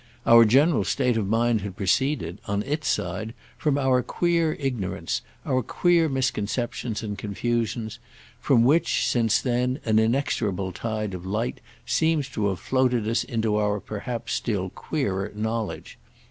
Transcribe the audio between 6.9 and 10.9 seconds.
and confusions—from which, since then, an inexorable